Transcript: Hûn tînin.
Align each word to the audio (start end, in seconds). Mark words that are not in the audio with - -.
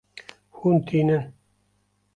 Hûn 0.57 0.77
tînin. 0.87 1.23